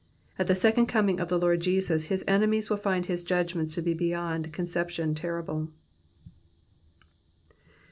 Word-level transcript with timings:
At 0.39 0.47
the 0.47 0.55
second 0.55 0.87
coming 0.87 1.19
of 1.19 1.27
the 1.27 1.37
Lord 1.37 1.59
Jesus, 1.61 2.05
his 2.05 2.23
enemies 2.27 2.71
will 2.71 2.77
find 2.77 3.05
his 3.05 3.23
judgments 3.23 3.75
to 3.75 3.83
be 3.83 3.93
beyond 3.93 4.51
conception 4.51 5.13
terrible. 5.13 5.69